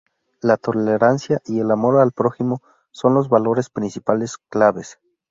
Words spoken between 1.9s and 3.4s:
al prójimo son los